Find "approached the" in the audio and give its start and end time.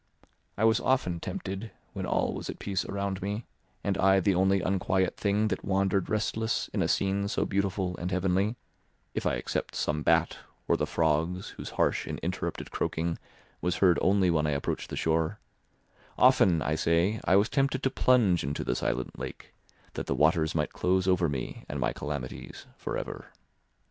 14.57-14.95